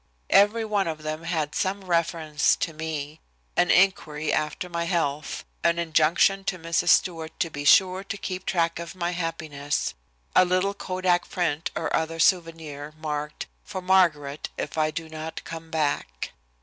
Every 0.31 0.65
one 0.65 0.87
of 0.87 1.03
them 1.03 1.25
had 1.25 1.53
some 1.53 1.83
reference 1.83 2.55
to 2.55 2.73
me 2.73 3.19
an 3.55 3.69
inquiry 3.69 4.33
after 4.33 4.67
my 4.67 4.85
health, 4.85 5.45
an 5.63 5.77
injunction 5.77 6.43
to 6.45 6.57
Mrs. 6.57 6.89
Stewart 6.89 7.39
to 7.39 7.51
be 7.51 7.63
sure 7.65 8.03
to 8.05 8.17
keep 8.17 8.47
track 8.47 8.79
of 8.79 8.95
my 8.95 9.11
happiness, 9.11 9.93
a 10.35 10.43
little 10.43 10.73
kodak 10.73 11.29
print 11.29 11.69
or 11.75 11.95
other 11.95 12.17
souvenir 12.19 12.95
marked 12.97 13.45
"For 13.63 13.79
Margaret 13.79 14.49
if 14.57 14.75
I 14.75 14.89
do 14.89 15.07
not 15.07 15.43
come 15.43 15.69
back." 15.69 16.33